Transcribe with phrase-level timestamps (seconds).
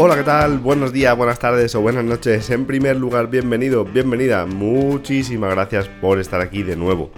[0.00, 0.58] Hola, ¿qué tal?
[0.58, 2.48] Buenos días, buenas tardes o buenas noches.
[2.50, 4.46] En primer lugar, bienvenido, bienvenida.
[4.46, 7.10] Muchísimas gracias por estar aquí de nuevo.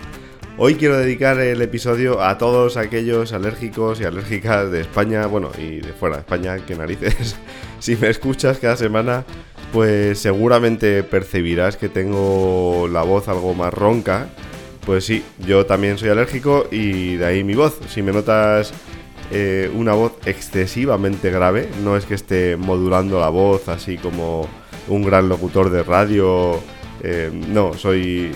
[0.56, 5.82] Hoy quiero dedicar el episodio a todos aquellos alérgicos y alérgicas de España, bueno, y
[5.82, 7.36] de fuera de España, que narices.
[7.80, 9.26] si me escuchas cada semana,
[9.74, 14.30] pues seguramente percibirás que tengo la voz algo más ronca.
[14.86, 17.78] Pues sí, yo también soy alérgico y de ahí mi voz.
[17.90, 18.72] Si me notas
[19.30, 24.48] eh, una voz excesivamente grave, no es que esté modulando la voz así como
[24.88, 26.58] un gran locutor de radio.
[27.02, 28.32] Eh, no, soy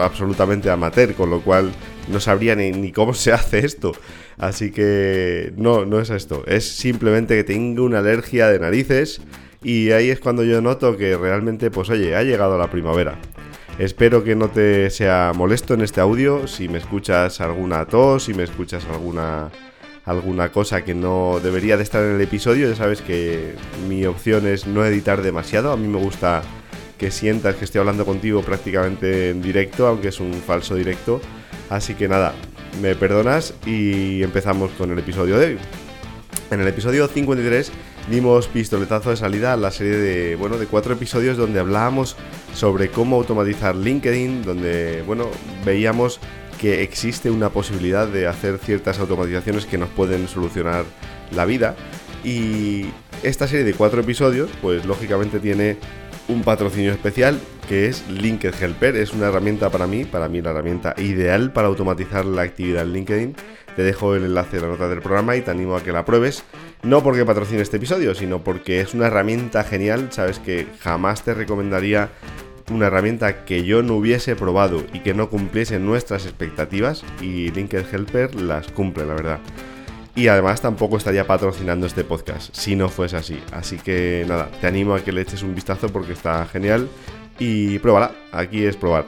[0.00, 1.70] absolutamente amateur, con lo cual
[2.08, 3.92] no sabría ni, ni, cómo se hace esto.
[4.36, 6.44] Así que no, no es esto.
[6.46, 9.20] Es simplemente que tengo una alergia de narices
[9.62, 13.18] y ahí es cuando yo noto que realmente, pues oye, ha llegado la primavera.
[13.78, 18.34] Espero que no te sea molesto en este audio si me escuchas alguna tos, si
[18.34, 19.50] me escuchas alguna
[20.10, 23.54] alguna cosa que no debería de estar en el episodio, ya sabes que
[23.88, 25.72] mi opción es no editar demasiado.
[25.72, 26.42] A mí me gusta
[26.98, 31.20] que sientas que estoy hablando contigo prácticamente en directo, aunque es un falso directo.
[31.68, 32.34] Así que nada,
[32.82, 35.58] me perdonas y empezamos con el episodio de hoy.
[36.50, 37.70] En el episodio 53
[38.10, 42.16] dimos pistoletazo de salida a la serie de, bueno, de cuatro episodios donde hablábamos
[42.52, 45.28] sobre cómo automatizar LinkedIn, donde bueno,
[45.64, 46.18] veíamos
[46.60, 50.84] que existe una posibilidad de hacer ciertas automatizaciones que nos pueden solucionar
[51.34, 51.74] la vida.
[52.22, 52.84] Y
[53.22, 55.78] esta serie de cuatro episodios, pues lógicamente tiene
[56.28, 58.94] un patrocinio especial que es LinkedIn Helper.
[58.96, 62.92] Es una herramienta para mí, para mí la herramienta ideal para automatizar la actividad en
[62.92, 63.36] LinkedIn.
[63.74, 66.04] Te dejo el enlace en la nota del programa y te animo a que la
[66.04, 66.44] pruebes.
[66.82, 70.08] No porque patrocine este episodio, sino porque es una herramienta genial.
[70.10, 72.10] Sabes que jamás te recomendaría
[72.70, 77.86] una herramienta que yo no hubiese probado y que no cumpliese nuestras expectativas y LinkedIn
[77.92, 79.40] Helper las cumple, la verdad.
[80.14, 83.40] Y además tampoco estaría patrocinando este podcast si no fuese así.
[83.52, 86.88] Así que nada, te animo a que le eches un vistazo porque está genial
[87.38, 89.06] y pruébala, aquí es probar.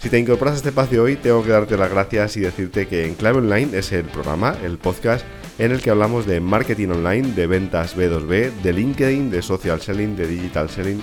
[0.00, 3.06] Si te incorporas a este espacio hoy, tengo que darte las gracias y decirte que
[3.06, 5.24] en Clave Online es el programa, el podcast
[5.58, 10.14] en el que hablamos de marketing online, de ventas B2B, de LinkedIn, de social selling,
[10.14, 11.00] de digital selling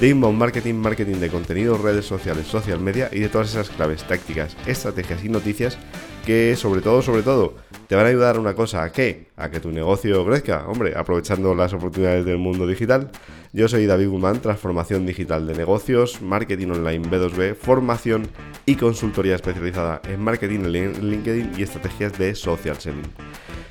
[0.00, 4.04] de inbound marketing, marketing de contenido, redes sociales, social media y de todas esas claves,
[4.04, 5.78] tácticas, estrategias y noticias
[6.26, 7.54] que sobre todo, sobre todo,
[7.88, 9.28] te van a ayudar a una cosa, ¿a qué?
[9.36, 13.10] A que tu negocio crezca, hombre, aprovechando las oportunidades del mundo digital.
[13.52, 18.28] Yo soy David Guzmán, transformación digital de negocios, marketing online B2B, formación
[18.66, 23.10] y consultoría especializada en marketing en LinkedIn y estrategias de social selling.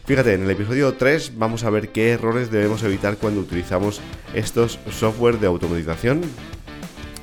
[0.05, 4.01] Fíjate, en el episodio 3 vamos a ver qué errores debemos evitar cuando utilizamos
[4.33, 6.21] estos software de automatización.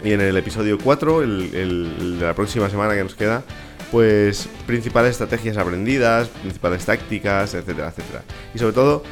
[0.04, 3.44] Y en el episodio 4, el, de la próxima semana que nos queda,
[3.92, 8.22] pues principales estrategias aprendidas, principales tácticas, etcétera, etcétera.
[8.54, 9.03] Y sobre todo,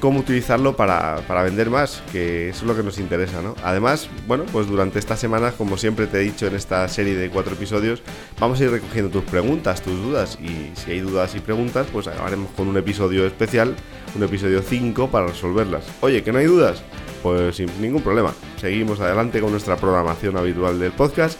[0.00, 3.54] cómo utilizarlo para, para, vender más, que eso es lo que nos interesa, ¿no?
[3.62, 7.28] Además, bueno, pues durante esta semana, como siempre te he dicho en esta serie de
[7.28, 8.02] cuatro episodios,
[8.40, 12.08] vamos a ir recogiendo tus preguntas, tus dudas, y si hay dudas y preguntas, pues
[12.08, 13.76] acabaremos con un episodio especial,
[14.16, 15.84] un episodio 5 para resolverlas.
[16.00, 16.82] Oye, ¿que no hay dudas?
[17.22, 21.38] Pues sin ningún problema, seguimos adelante con nuestra programación habitual del podcast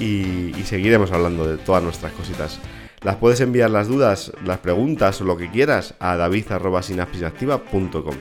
[0.00, 2.58] y, seguiremos hablando de todas nuestras cositas.
[3.02, 8.14] Las puedes enviar las dudas, las preguntas o lo que quieras a david.sinapsisactiva.com.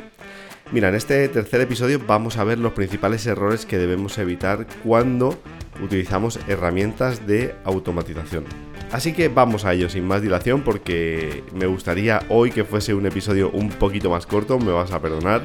[0.71, 5.37] Mira, en este tercer episodio vamos a ver los principales errores que debemos evitar cuando
[5.83, 8.45] utilizamos herramientas de automatización.
[8.91, 13.05] Así que vamos a ello sin más dilación porque me gustaría hoy que fuese un
[13.05, 15.41] episodio un poquito más corto, me vas a perdonar,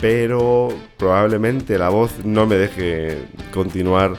[0.00, 3.18] pero probablemente la voz no me deje
[3.52, 4.16] continuar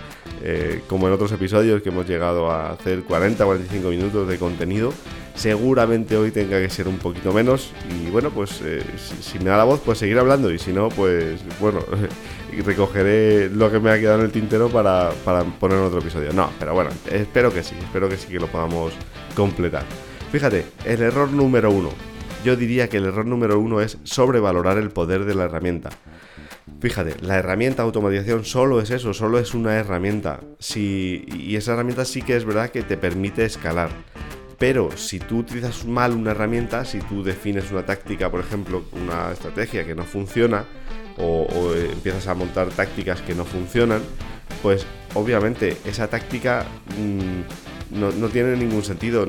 [0.48, 4.94] eh, como en otros episodios que hemos llegado a hacer 40-45 minutos de contenido.
[5.34, 8.84] Seguramente hoy tenga que ser un poquito menos y bueno, pues eh,
[9.22, 11.80] si, me da la voz, pues seguir hablando y si no, pues bueno,
[12.64, 16.32] recogeré lo que me ha quedado en el tintero para, para poner en otro episodio.
[16.32, 18.94] No, pero bueno, espero que sí, espero que sí que lo podamos
[19.36, 19.84] completar.
[20.32, 21.90] Fíjate, el error número uno.
[22.44, 25.90] Yo diría que el error número uno es sobrevalorar el poder de la herramienta.
[26.82, 30.42] Fíjate, la herramienta automatización solo es eso, solo es una herramienta.
[30.76, 33.90] y esa herramienta sí que es verdad que te permite escalar.
[34.58, 39.32] Pero si tú utilizas mal una herramienta, si tú defines una táctica, por ejemplo, una
[39.32, 40.66] estrategia que no funciona,
[41.18, 44.02] o, empiezas a montar tácticas que no funcionan,
[44.62, 46.66] pues obviamente esa táctica
[47.00, 49.26] mm, no, tiene ningún sentido.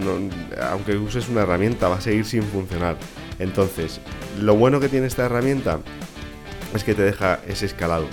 [0.71, 2.97] aunque uses una herramienta, va a seguir sin funcionar.
[3.39, 4.01] Entonces,
[4.41, 5.81] lo bueno que tiene esta herramienta
[6.75, 8.07] es que te deja ese escalado.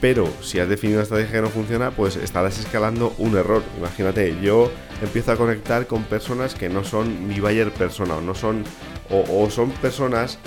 [0.00, 3.62] Pero si has definido una estrategia que no funciona, pues estarás escalando un error.
[3.76, 4.70] Imagínate, yo
[5.02, 8.64] empiezo a conectar con personas que no son mi buyer persona, o no son,
[9.10, 10.38] o, son personas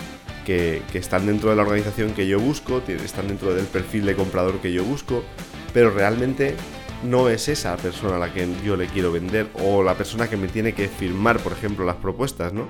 [0.44, 4.60] que, están dentro de la organización que yo busco, están dentro del perfil de comprador
[4.60, 5.24] que yo busco,
[5.72, 6.56] pero realmente
[7.04, 10.38] no es esa persona a la que yo le quiero vender o la persona que
[10.38, 12.68] me tiene que firmar, por ejemplo, las propuestas, ¿no?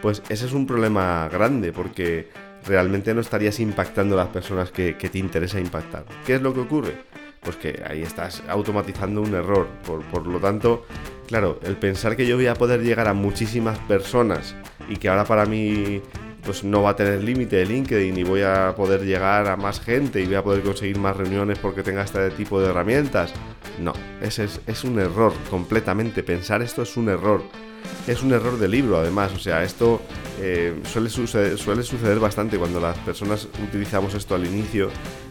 [0.00, 2.30] Pues ese es un problema grande porque
[2.66, 6.04] realmente no estarías impactando a las personas que, te interesa impactar.
[6.26, 6.94] ¿Qué es lo que ocurre?
[7.40, 9.66] Pues que ahí estás automatizando un error.
[9.84, 10.86] Por, lo tanto,
[11.26, 14.54] claro, el pensar que yo voy a poder llegar a muchísimas personas
[14.88, 16.02] y que ahora para mí
[16.44, 19.80] pues no va a tener límite de LinkedIn y voy a poder llegar a más
[19.80, 23.32] gente y voy a poder conseguir más reuniones porque tenga este tipo de herramientas.
[23.80, 26.22] No, ese es, un error completamente.
[26.22, 27.42] Pensar esto es un error.
[28.06, 29.32] Es un error de libro, además.
[29.34, 30.00] O sea, esto
[30.40, 34.90] eh, suele, suceder, bastante cuando las personas utilizamos esto al inicio.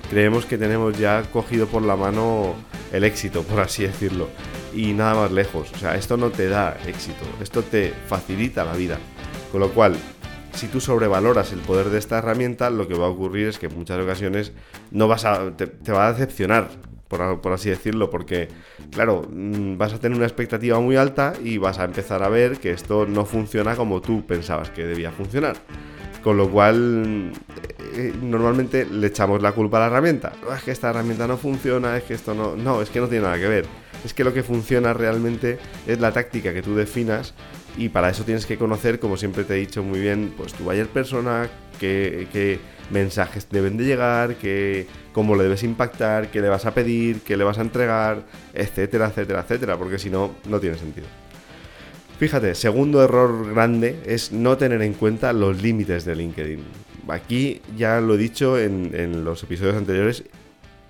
[0.09, 2.55] Creemos que tenemos ya cogido por la mano
[2.91, 4.29] el éxito, por así decirlo.
[4.73, 5.71] Y nada más lejos.
[5.73, 7.25] O sea, esto no te da éxito.
[7.41, 8.97] Esto te facilita la vida.
[9.51, 9.95] Con lo cual,
[10.53, 13.67] si tú sobrevaloras el poder de esta herramienta, lo que va a ocurrir es que
[13.67, 14.53] en muchas ocasiones
[14.91, 16.69] no vas a, te, va a decepcionar,
[17.17, 18.47] por, así decirlo, porque,
[18.91, 22.57] claro, mm, vas a tener una expectativa muy alta y vas a empezar a ver
[22.57, 25.57] que esto no funciona como tú pensabas que debía funcionar.
[26.23, 27.31] Con lo cual,
[27.95, 30.33] eh, normalmente le echamos la culpa a la herramienta.
[30.55, 32.55] es que esta herramienta no funciona, es que esto no...
[32.55, 33.65] No, es que no tiene nada que ver.
[34.05, 35.57] Es que lo que funciona realmente
[35.87, 37.33] es la táctica que tú definas
[37.77, 40.63] y para eso tienes que conocer, como siempre te he dicho muy bien, pues tu
[40.63, 41.49] buyer persona,
[41.79, 42.59] qué,
[42.91, 47.37] mensajes deben de llegar, qué, cómo le debes impactar, qué le vas a pedir, qué
[47.37, 48.23] le vas a entregar,
[48.53, 51.07] etcétera, etcétera, etcétera, porque si no, no tiene sentido.
[52.19, 56.63] Fíjate, segundo error grande es no tener en cuenta los límites de LinkedIn.
[57.07, 60.23] Aquí ya lo he dicho en, en los episodios anteriores,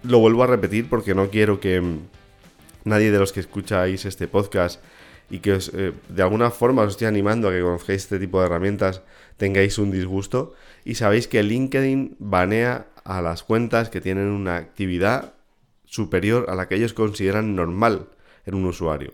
[0.04, 1.82] lo vuelvo a repetir porque no quiero que
[2.84, 4.82] nadie de los que escucháis este podcast
[5.30, 8.48] y que eh, de alguna forma os estoy animando a que conozcáis este tipo de
[8.48, 9.02] herramientas,
[9.38, 15.34] tengáis un disgusto y sabéis que LinkedIn banea a las cuentas que tienen una actividad
[15.86, 18.10] superior a la que ellos consideran normal
[18.46, 19.14] en un usuario.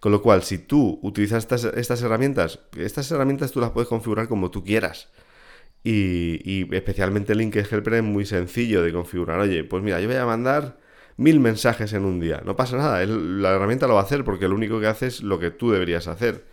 [0.00, 1.46] Con lo cual, si tú utilizas
[1.76, 5.10] estas, herramientas, estas herramientas tú las puedes configurar como tú quieras.
[5.84, 9.38] Y, y especialmente LinkedIn Helper es muy sencillo de configurar.
[9.40, 10.78] Oye, pues mira, yo voy a mandar
[11.16, 12.42] mil mensajes en un día.
[12.44, 15.22] No pasa nada, la herramienta lo va a hacer porque lo único que hace es
[15.22, 16.46] lo que tú deberías hacer.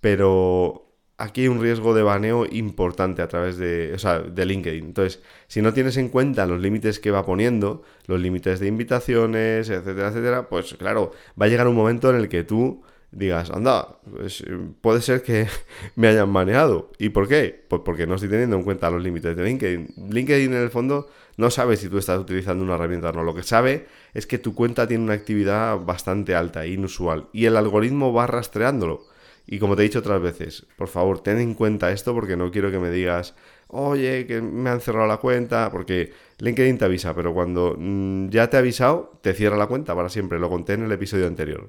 [0.00, 0.89] Pero
[1.20, 3.96] aquí hay un riesgo de baneo importante a través de,
[4.32, 4.84] de LinkedIn.
[4.86, 9.68] Entonces, si no tienes en cuenta los límites que va poniendo, los límites de invitaciones,
[9.68, 12.82] etcétera, etcétera, pues claro, va a llegar un momento en el que tú
[13.12, 14.44] digas, anda, pues,
[14.80, 15.46] puede ser que
[15.96, 16.90] me hayan baneado.
[16.98, 17.64] ¿Y por qué?
[17.68, 19.88] Pues porque no estoy teniendo en cuenta los límites de LinkedIn.
[20.10, 23.24] LinkedIn en el fondo no sabe si tú estás utilizando una herramienta o no.
[23.24, 27.56] Lo que sabe es que tu cuenta tiene una actividad bastante alta, inusual, y el
[27.56, 29.09] algoritmo va rastreándolo.
[29.52, 32.52] Y como te he dicho otras veces, por favor, ten en cuenta esto porque no
[32.52, 33.34] quiero que me digas,
[33.66, 38.48] oye, que me han cerrado la cuenta, porque LinkedIn te avisa, pero cuando mm, ya
[38.48, 40.38] te ha avisado, te cierra la cuenta para siempre.
[40.38, 41.68] Lo conté en el episodio anterior.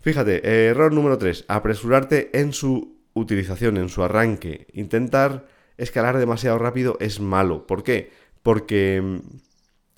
[0.00, 4.66] Fíjate, error número 3, apresurarte en su utilización, en su arranque.
[4.74, 5.46] Intentar
[5.78, 7.66] escalar demasiado rápido es malo.
[7.66, 8.12] ¿Por qué?
[8.42, 9.20] Porque mm,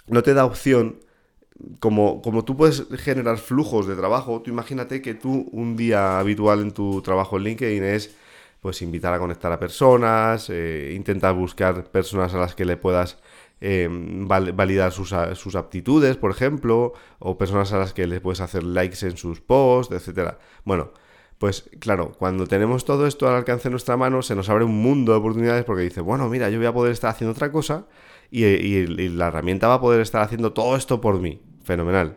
[0.06, 1.00] no te da opción.
[1.78, 6.60] Como, como tú puedes generar flujos de trabajo, tú imagínate que tú un día habitual
[6.60, 8.16] en tu trabajo en LinkedIn es
[8.60, 13.18] pues invitar a conectar a personas, eh, intentar buscar personas a las que le puedas
[13.62, 18.62] Em, validar sus, sus, aptitudes, por ejemplo, o personas a las que les puedes hacer
[18.62, 20.36] likes en sus posts, etc.
[20.64, 20.92] Bueno,
[21.38, 24.80] pues claro, cuando tenemos todo esto al alcance de nuestra mano, se nos abre un
[24.80, 27.86] mundo de oportunidades porque dice, bueno, mira, yo voy a poder estar haciendo otra cosa
[28.30, 31.42] y, y la herramienta va a poder estar haciendo todo esto por mí.
[31.70, 32.16] Fenomenal.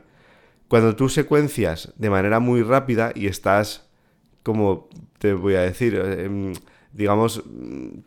[0.68, 3.88] Cuando tú secuencias de manera muy rápida y estás,
[4.42, 6.54] como te voy a decir, em,
[6.92, 7.44] digamos,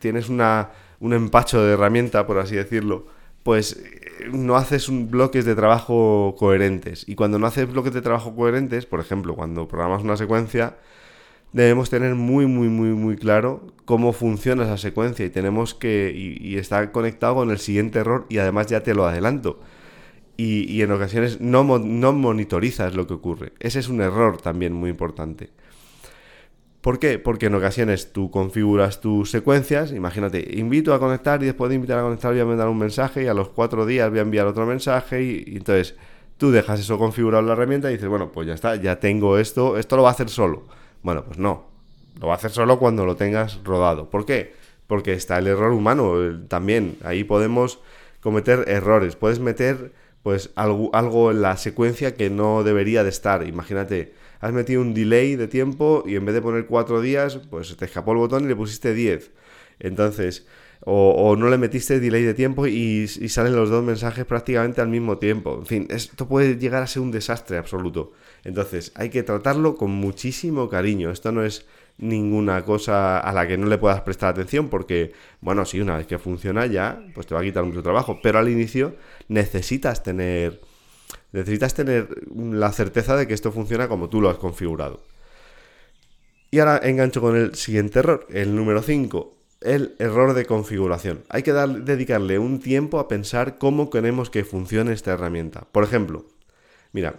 [0.01, 3.07] tienes una, un empacho de herramienta, por así decirlo,
[3.45, 7.09] pues eh, no haces bloques de trabajo coherentes.
[7.09, 10.79] Y cuando no haces bloques de trabajo coherentes, por ejemplo, cuando programas una secuencia,
[11.53, 16.57] debemos tener muy, muy, muy, muy claro cómo funciona esa secuencia y tenemos que, y,
[16.57, 19.61] está conectado con el siguiente error y además ya te lo adelanto.
[20.39, 23.53] Y, en ocasiones no, no monitorizas lo que ocurre.
[23.59, 25.51] Ese es un error también muy importante.
[26.87, 27.19] ¿Por qué?
[27.19, 31.99] Porque en ocasiones tú configuras tus secuencias, imagínate, invito a conectar y después de invitar
[31.99, 34.47] a conectar voy a mandar un mensaje y a los cuatro días voy a enviar
[34.47, 35.97] otro mensaje y, entonces
[36.37, 39.37] tú dejas eso configurado en la herramienta y dices, bueno, pues ya está, ya tengo
[39.37, 40.63] esto, esto lo va a hacer solo.
[41.03, 41.67] Bueno, pues no,
[42.21, 44.09] lo va a hacer solo cuando lo tengas rodado.
[44.09, 44.55] ¿Por qué?
[44.87, 46.15] Porque está el error humano
[46.47, 47.81] también, ahí podemos
[48.21, 49.93] cometer errores, puedes meter
[50.27, 54.93] pues algo, algo en la secuencia que no debería de estar, imagínate has metido un
[54.93, 58.45] delay de tiempo y en vez de poner cuatro días, pues te escapó el botón
[58.45, 59.31] y le pusiste 10.
[59.79, 60.45] Entonces,
[60.85, 65.19] o, no le metiste delay de tiempo y, salen los dos mensajes prácticamente al mismo
[65.19, 65.59] tiempo.
[65.61, 68.13] En fin, esto puede llegar a ser un desastre absoluto.
[68.43, 71.13] Entonces, hay que tratarlo con muchísimo cariño.
[71.13, 71.67] Esto no es
[71.99, 76.07] ninguna cosa a la que no le puedas prestar atención porque, bueno, si una vez
[76.07, 78.19] que funciona ya, pues te va a quitar mucho trabajo.
[78.23, 78.97] Pero al inicio
[79.29, 80.61] necesitas tener,
[81.33, 85.03] necesitas tener la certeza de que esto funciona como tú lo has configurado.
[86.51, 91.25] Y ahora engancho con el siguiente error, el número 5 el error de configuración.
[91.29, 95.67] Hay que dedicarle un tiempo a pensar cómo queremos que funcione esta herramienta.
[95.73, 96.27] Por ejemplo,
[96.93, 97.17] mira,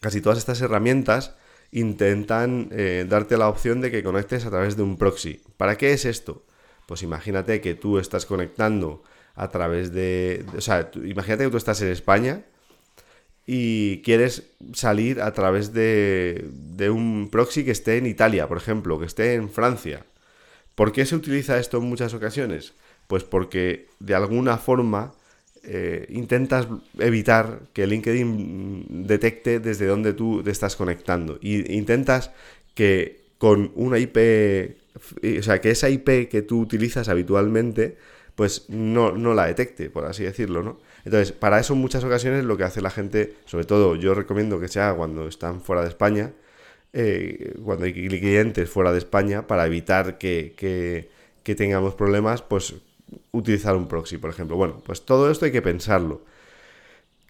[0.00, 1.34] casi todas estas herramientas
[1.72, 5.42] intentan eh, darte la opción de que conectes a través de un proxy.
[5.56, 6.44] ¿Para qué es esto?
[6.86, 9.02] Pues imagínate que tú estás conectando
[9.40, 10.44] a través de...
[10.54, 12.42] O sea, imagínate que tú estás en España
[13.46, 14.42] y quieres
[14.74, 19.34] salir a través de, de un proxy que esté en Italia, por ejemplo, que esté
[19.34, 20.04] en Francia.
[20.74, 22.74] ¿Por qué se utiliza esto en muchas ocasiones?
[23.06, 25.14] Pues porque de alguna forma
[25.64, 26.68] eh, intentas
[26.98, 31.38] evitar que LinkedIn detecte desde dónde tú te estás conectando.
[31.40, 32.30] Y intentas
[32.74, 34.18] que con una IP,
[35.38, 37.96] o sea, que esa IP que tú utilizas habitualmente,
[38.40, 40.78] pues no, no la detecte, por así decirlo, ¿no?
[41.04, 44.58] Entonces, para eso en muchas ocasiones lo que hace la gente, sobre todo yo recomiendo
[44.58, 46.32] que sea cuando están fuera de España,
[46.94, 51.10] eh, cuando hay clientes fuera de España, para evitar que,
[51.44, 52.76] tengamos problemas, pues
[53.30, 54.56] utilizar un proxy, por ejemplo.
[54.56, 56.22] Bueno, pues todo esto hay que pensarlo.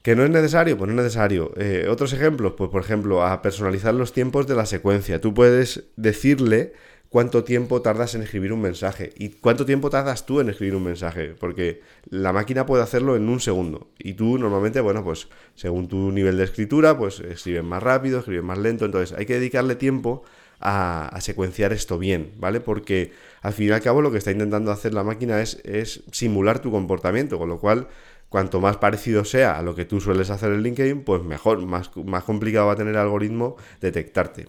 [0.03, 0.79] ¿Que no es necesario?
[0.79, 1.53] Pues no es necesario.
[1.57, 5.21] Eh, otros ejemplos, pues por ejemplo, a personalizar los tiempos de la secuencia.
[5.21, 6.73] Tú puedes decirle
[7.11, 10.85] cuánto tiempo tardas en escribir un mensaje y cuánto tiempo tardas tú en escribir un
[10.85, 13.91] mensaje, porque la máquina puede hacerlo en un segundo.
[13.99, 18.45] Y tú normalmente, bueno, pues según tu nivel de escritura, pues escribes más rápido, escribes
[18.45, 20.23] más lento, entonces hay que dedicarle tiempo
[20.61, 22.61] a, secuenciar esto bien, ¿vale?
[22.61, 23.13] Porque
[23.43, 26.61] al fin y al cabo lo que está intentando hacer la máquina es, es simular
[26.61, 27.89] tu comportamiento, con lo cual
[28.29, 31.91] cuanto más parecido sea a lo que tú sueles hacer en LinkedIn, pues mejor, más,
[31.97, 34.47] más complicado va a tener el algoritmo detectarte.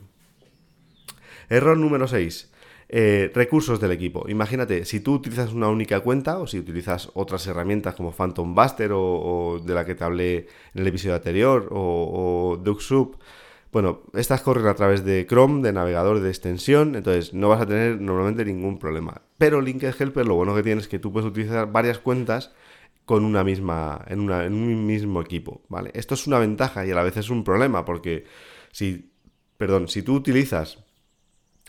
[1.52, 2.50] Error número 6.
[2.88, 4.26] Eh, recursos del equipo.
[4.30, 8.92] Imagínate, si tú utilizas una única cuenta o si utilizas otras herramientas como Phantom Buster
[8.94, 13.12] o, de la que te hablé en el episodio anterior o, o
[13.72, 17.66] bueno, estas corren a través de Chrome, de navegador de extensión, entonces no vas a
[17.66, 19.22] tener normalmente ningún problema.
[19.38, 22.54] Pero Linked Helper lo bueno que tiene es que tú puedes utilizar varias cuentas
[23.06, 25.92] con una misma, en, en un mismo equipo, ¿vale?
[25.94, 28.26] Esto es una ventaja y a la vez es un problema porque
[28.72, 29.12] si,
[29.58, 30.81] perdón, si tú utilizas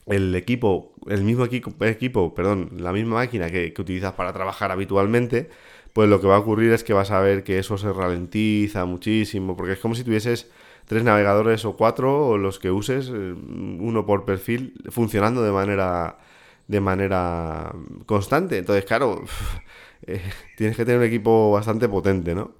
[0.06, 5.48] el equipo, el mismo equipo, equipo perdón, la misma máquina que, utilizas para trabajar habitualmente,
[5.92, 8.84] pues lo que va a ocurrir es que vas a ver que eso se ralentiza
[8.84, 10.50] muchísimo, porque es como si tuvieses
[10.86, 16.18] tres navegadores o cuatro, o los que uses, eh, uno por perfil, funcionando de manera,
[16.68, 17.72] de manera
[18.06, 18.58] constante.
[18.58, 19.22] Entonces, claro,
[20.06, 20.22] eh,
[20.56, 22.52] tienes que tener un equipo bastante potente, ¿no?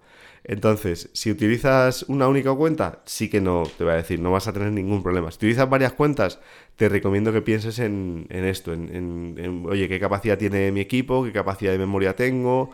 [0.44, 4.49] Entonces, si utilizas una única cuenta, sí que no, te voy a decir, no vas
[4.49, 5.30] a tener ningún problema.
[5.30, 6.40] Si utilizas varias cuentas,
[6.76, 11.70] te recomiendo que pienses en, esto, en, oye, qué capacidad tiene mi equipo, qué capacidad
[11.70, 12.70] de memoria tengo,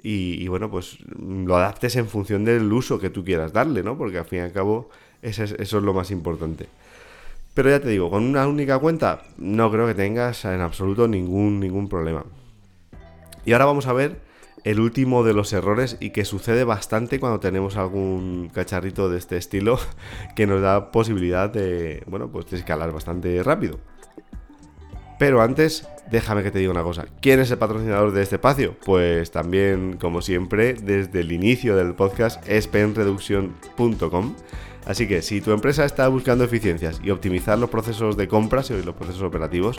[0.00, 3.98] y, bueno, pues lo adaptes en función del uso que tú quieras darle, ¿no?
[3.98, 4.90] Porque al fin y al cabo,
[5.22, 6.68] eso es, eso es lo más importante.
[7.52, 11.58] Pero ya te digo, con una única cuenta, no creo que tengas en absoluto ningún,
[11.58, 12.24] ningún problema.
[13.44, 14.27] Y ahora vamos a ver
[14.64, 19.36] el último de los errores y que sucede bastante cuando tenemos algún cacharrito de este
[19.36, 19.78] estilo
[20.36, 23.78] que nos da posibilidad de, bueno, pues de escalar bastante rápido.
[25.18, 27.06] Pero antes, déjame que te diga una cosa.
[27.20, 28.76] ¿Quién es el patrocinador de este espacio?
[28.84, 34.34] Pues también, como siempre, desde el inicio del podcast, es penreduction.com
[34.88, 38.82] Así que si tu empresa está buscando eficiencias y optimizar los procesos de compras y
[38.82, 39.76] los procesos operativos,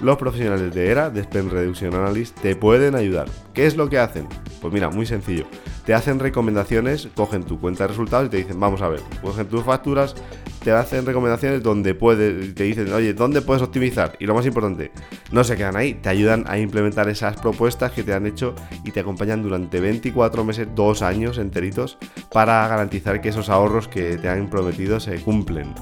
[0.00, 3.26] los profesionales de ERA, de Spend Reduction Analyst, te pueden ayudar.
[3.54, 4.28] ¿Qué es lo que hacen?
[4.60, 5.46] Pues mira, muy sencillo.
[5.84, 9.48] Te hacen recomendaciones, cogen tu cuenta de resultados y te dicen, vamos a ver, cogen
[9.48, 10.14] tus facturas,
[10.62, 14.16] te hacen recomendaciones donde puedes, te dicen, oye, ¿dónde puedes optimizar?
[14.20, 14.92] Y lo más importante,
[15.32, 18.90] no se quedan ahí, te ayudan a implementar esas propuestas que te han hecho y
[18.90, 21.98] te acompañan durante 24 meses, dos años enteritos,
[22.32, 25.74] para garantizar que esos ahorros que te han prometido se cumplen.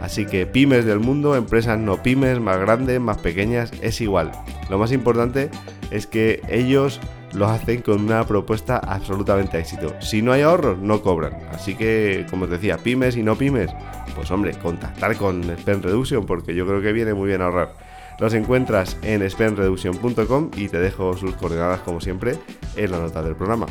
[0.00, 4.30] Así que pymes del mundo, empresas no pymes, más grandes, más pequeñas, es igual.
[4.70, 5.50] Lo más importante
[5.90, 7.00] es que ellos
[7.32, 9.94] lo hacen con una propuesta absolutamente éxito.
[10.00, 11.34] Si no hay ahorros, no cobran.
[11.52, 13.70] Así que, como os decía, pymes y no pymes,
[14.14, 17.87] pues hombre, contactar con Spend Reduction porque yo creo que viene muy bien ahorrar.
[18.18, 22.36] Los encuentras en spendreduction.com y te dejo sus coordenadas como siempre
[22.76, 23.66] en la nota del programa.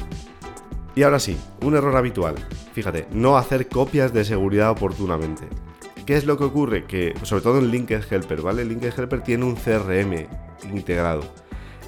[0.96, 2.36] Y ahora sí, un error habitual.
[2.74, 5.48] Fíjate, no hacer copias de seguridad oportunamente.
[6.08, 6.86] ¿Qué es lo que ocurre?
[6.86, 8.64] Que, sobre todo en Linked Helper, ¿vale?
[8.64, 10.26] Linked Helper tiene un CRM
[10.72, 11.22] integrado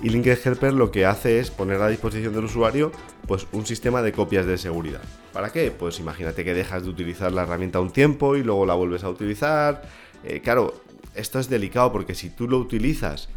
[0.03, 2.91] Y LinkedIn Helper lo que hace es poner a disposición del usuario
[3.25, 5.01] pues un sistema de copias de seguridad.
[5.31, 5.71] ¿Para qué?
[5.71, 9.09] Pues imagínate que dejas de utilizar la herramienta un tiempo y luego la vuelves a
[9.09, 9.83] utilizar.
[10.23, 10.73] Eh, claro,
[11.15, 13.29] esto es delicado porque si tú lo utilizas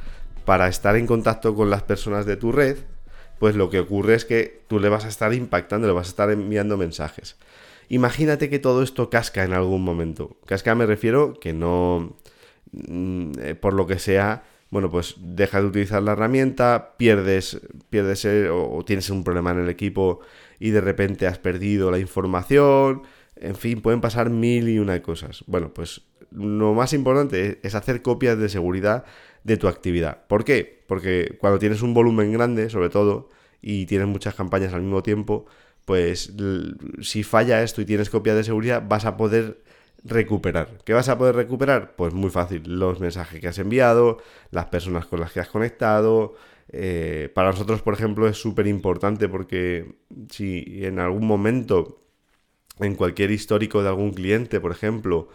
[0.44, 2.78] para estar en contacto con las personas de tu red,
[3.38, 6.10] pues lo que ocurre es que tú le vas a estar impactando, le vas a
[6.10, 7.36] estar enviando mensajes.
[7.88, 10.36] Imagínate que todo esto casca en algún momento.
[10.46, 12.16] Casca me refiero que no,
[12.72, 17.60] mm, eh, por lo que sea, bueno, pues dejas de utilizar la herramienta, pierdes,
[17.90, 20.20] pierdes o, tienes un problema en el equipo
[20.58, 23.02] y de repente has perdido la información.
[23.42, 25.42] En fin, pueden pasar mil y una cosas.
[25.48, 29.04] Bueno, pues lo más importante es hacer copias de seguridad
[29.42, 30.26] de tu actividad.
[30.28, 30.84] ¿Por qué?
[30.86, 33.30] Porque cuando tienes un volumen grande, sobre todo,
[33.60, 35.46] y tienes muchas campañas al mismo tiempo,
[35.84, 36.32] pues
[37.00, 39.60] si falla esto y tienes copia de seguridad, vas a poder
[40.04, 40.78] recuperar.
[40.84, 41.96] ¿Qué vas a poder recuperar?
[41.96, 44.18] Pues muy fácil, los mensajes que has enviado,
[44.52, 46.34] las personas con las que has conectado.
[46.68, 49.96] Eh, para nosotros, por ejemplo, es súper importante porque
[50.30, 52.01] si en algún momento,
[52.80, 55.28] en cualquier histórico de algún cliente, por ejemplo,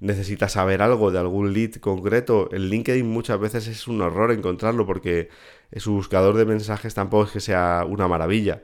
[0.00, 4.86] necesitas saber algo de algún lead concreto, el LinkedIn muchas veces es un horror encontrarlo
[4.86, 5.28] porque
[5.76, 8.62] su buscador de mensajes tampoco es que sea una maravilla.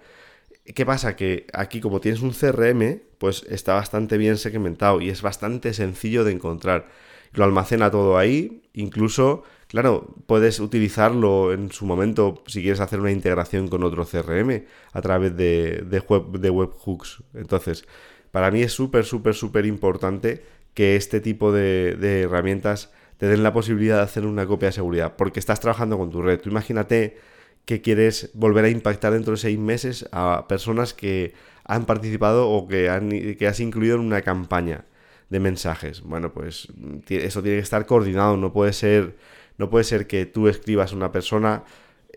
[0.75, 1.16] ¿Qué pasa?
[1.16, 6.25] Que aquí como tienes un CRM, pues está bastante bien segmentado y es bastante sencillo
[6.25, 6.88] de encontrar.
[7.32, 13.12] Lo almacena todo ahí, incluso, claro, puedes utilizarlo en su momento si quieres hacer una
[13.12, 17.22] integración con otro CRM a través de, web, de webhooks.
[17.34, 17.84] Entonces,
[18.30, 20.44] para mí es súper, súper, súper importante
[20.75, 25.16] que este tipo de, herramientas te den la posibilidad de hacer una copia de seguridad,
[25.16, 26.40] porque estás trabajando con tu red.
[26.40, 27.18] Tú imagínate
[27.66, 31.34] que quieres volver a impactar dentro de seis meses a personas que
[31.64, 34.87] han participado o que, han, que has incluido en una campaña
[35.28, 36.00] de mensajes.
[36.02, 36.68] Bueno, pues
[37.08, 39.16] eso tiene que estar coordinado, no puede ser,
[39.58, 41.64] no puede ser que tú escribas a una persona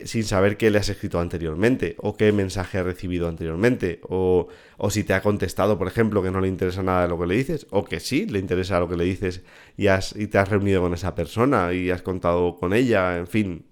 [0.04, 4.90] sin saber qué le has escrito anteriormente o qué mensaje ha recibido anteriormente o, o,
[4.90, 7.68] si te ha contestado, por ejemplo, que no le interesa nada lo que le dices
[7.70, 9.42] o que sí le interesa lo que le dices
[9.78, 13.28] y, has, y te has reunido con esa persona y has contado con ella, en
[13.28, 13.66] fin,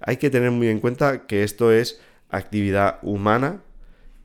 [0.00, 3.62] hay que tener muy en cuenta que esto es actividad humana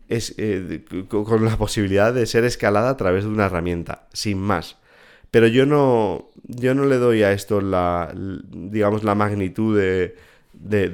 [0.09, 4.77] es, eh, con la posibilidad de ser escalada a través de una herramienta, sin más.
[5.31, 8.11] Pero yo no, yo no le doy a esto la,
[8.51, 10.15] digamos, la magnitud de,
[10.59, 10.89] de,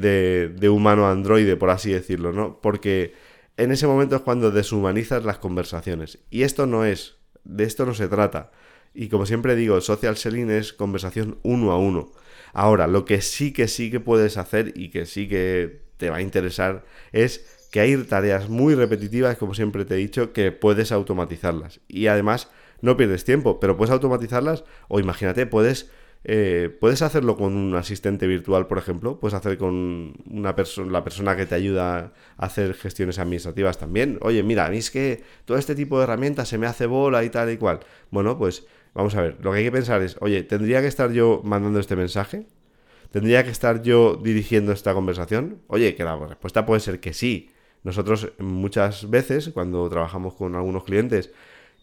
[0.49, 2.61] de, humano androide, por así decirlo, ¿no?
[2.61, 3.13] Porque
[3.57, 6.19] en ese momento es cuando deshumanizas las conversaciones.
[6.29, 8.51] Y esto no es, de esto no se trata.
[8.93, 12.11] Y como siempre digo, social selling es conversación uno a uno.
[12.53, 16.17] Ahora, lo que sí que sí que puedes hacer y que sí que te va
[16.17, 20.91] a interesar es que hay tareas muy repetitivas, como siempre te he dicho, que puedes
[20.91, 21.81] automatizarlas.
[21.89, 22.49] Y además,
[22.81, 25.91] no pierdes tiempo, pero puedes automatizarlas o imagínate, puedes...
[26.27, 29.19] Eh, puedes hacerlo con un asistente virtual, por ejemplo.
[29.19, 34.17] Puedes hacer con una persona, la persona que te ayuda a hacer gestiones administrativas también.
[34.21, 37.29] Oye, mira, a es que todo este tipo de herramientas se me hace bola y
[37.29, 37.79] tal y cual.
[38.11, 41.11] Bueno, pues Vamos a ver, lo que hay que pensar es, oye, ¿tendría que estar
[41.11, 42.47] yo mandando este mensaje?
[43.11, 45.61] ¿Tendría que estar yo dirigiendo esta conversación?
[45.67, 47.51] Oye, que la respuesta puede ser que sí.
[47.83, 51.33] Nosotros muchas veces, cuando trabajamos con algunos clientes,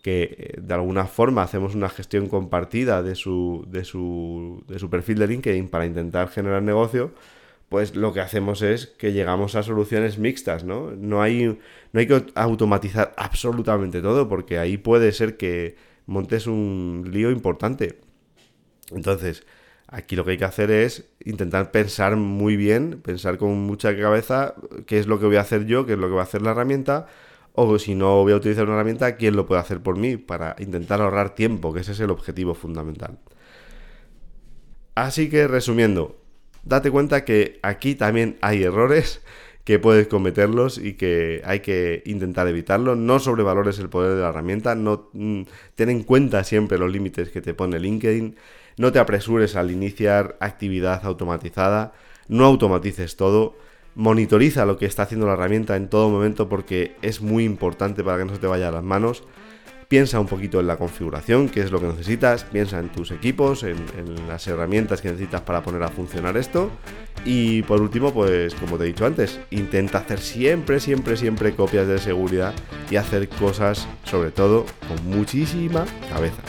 [0.03, 4.91] que eh, de alguna forma hacemos una gestión compartida de su, de su, de su
[4.91, 7.13] perfil de LinkedIn para intentar generar negocio,
[7.69, 10.91] pues lo que hacemos es que llegamos a soluciones mixtas, ¿no?
[10.91, 11.59] No hay,
[11.93, 17.99] no hay que automatizar absolutamente todo, porque ahí puede ser que montes un lío importante.
[18.91, 19.47] Entonces,
[19.87, 24.55] aquí lo que hay que hacer es intentar pensar muy bien, pensar con mucha cabeza
[24.87, 26.43] qué es lo que voy a hacer yo, qué es lo que va a hacer
[26.43, 27.07] la herramienta,
[27.55, 30.57] o si no voy a utilizar una herramienta, quién lo puede hacer por mí, para
[30.59, 33.19] intentar ahorrar tiempo, que ese es el objetivo fundamental.
[34.95, 36.17] Así que resumiendo,
[36.65, 39.23] date cuenta que aquí también hay errores
[39.65, 42.97] que puedes cometerlos y que hay que intentar evitarlo.
[42.97, 45.43] No sobrevalores el poder de la herramienta, no mm,
[45.77, 48.37] ten en cuenta siempre los límites que te pone LinkedIn,
[48.77, 51.93] no te apresures al iniciar actividad automatizada,
[52.29, 53.57] no automatices todo,
[53.95, 58.19] monitoriza lo que está haciendo la herramienta en todo momento porque es muy importante para
[58.19, 59.25] que no se te vaya a las manos
[59.93, 63.63] piensa un poquito en la configuración, qué es lo que necesitas, piensa en tus equipos,
[63.63, 63.77] en,
[64.27, 66.71] las herramientas que necesitas para poner a funcionar esto.
[67.27, 71.87] Y por último, pues como te he dicho antes, intenta hacer siempre, siempre, siempre copias
[71.89, 72.55] de seguridad
[72.91, 76.41] y hacer cosas, sobre todo, con muchísima cabeza.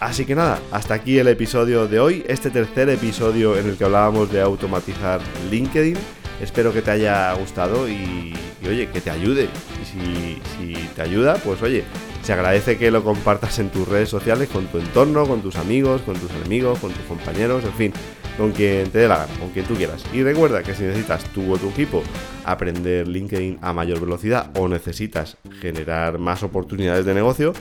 [0.00, 3.84] Así que nada, hasta aquí el episodio de hoy, este tercer episodio en el que
[3.84, 5.94] hablábamos de automatizar LinkedIn.
[6.40, 8.32] Espero que te haya gustado y,
[8.66, 9.44] oye, que te ayude.
[9.44, 11.84] Y si, si te ayuda, pues oye,
[12.22, 16.00] se agradece que lo compartas en tus redes sociales con tu entorno, con tus amigos,
[16.00, 17.92] con tus enemigos, con tus compañeros, en fin.
[18.36, 20.04] Con quien te dé la gana, con quien tú quieras.
[20.12, 22.02] Y recuerda que si necesitas tú o tu equipo
[22.44, 27.52] aprender LinkedIn a mayor velocidad o necesitas generar más oportunidades de negocio,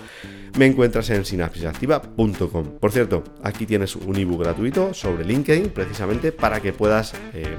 [0.57, 2.79] me encuentras en sinapsisactiva.com.
[2.79, 7.57] Por cierto, aquí tienes un ebook gratuito sobre LinkedIn precisamente para que puedas eh,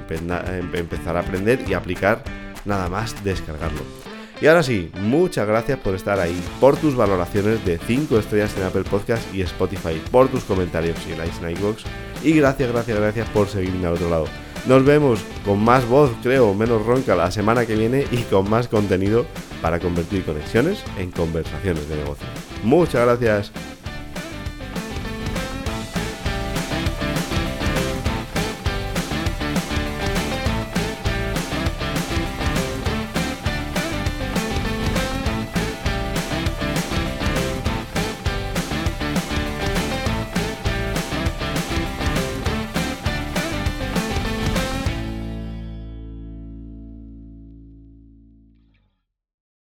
[0.73, 2.23] empezar a aprender y aplicar
[2.65, 3.81] nada más descargarlo.
[4.41, 8.63] Y ahora sí, muchas gracias por estar ahí, por tus valoraciones de 5 estrellas en
[8.63, 11.83] Apple Podcast y Spotify, por tus comentarios y likes en iVoox.
[12.23, 14.25] Y gracias, gracias, gracias por seguirme al otro lado.
[14.67, 18.67] Nos vemos con más voz, creo, menos ronca la semana que viene y con más
[18.67, 19.25] contenido
[19.61, 22.27] para convertir conexiones en conversaciones de negocio.
[22.63, 23.51] Muchas gracias.